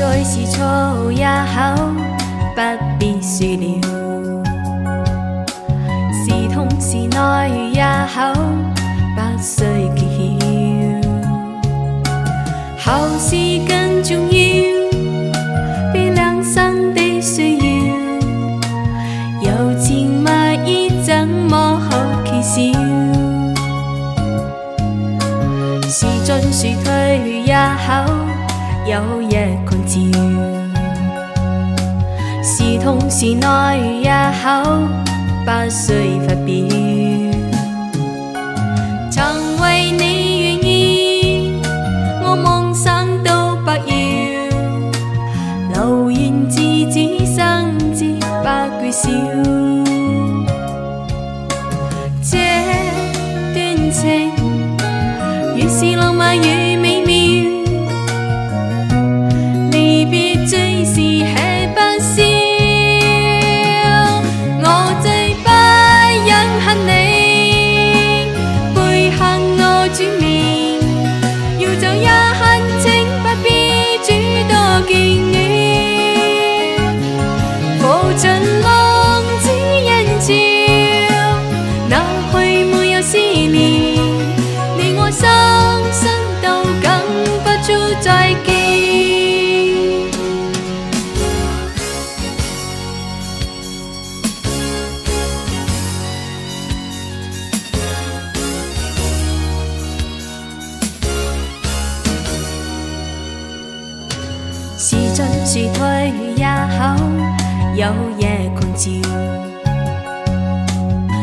[0.00, 1.74] 再是错也好，
[2.56, 2.62] 不
[2.98, 3.80] 必说了。
[6.24, 8.32] 是痛是爱也好，
[9.14, 9.62] 不需
[9.94, 10.48] 揭晓。
[12.90, 13.36] 后事
[13.68, 14.30] 更重要，
[15.92, 17.64] 比两生的需要。
[19.42, 20.30] 柔情蜜
[20.64, 22.54] 意怎么可缺少？
[25.90, 28.29] 是进是退也好。
[28.92, 30.74] 有一群鸟，
[32.42, 34.10] 是痛是爱，也
[34.42, 34.64] 好，
[35.44, 36.99] 不需发表。
[105.44, 107.04] 是退也口
[107.74, 108.90] 有夜狂潮，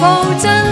[0.00, 0.67] 抱真？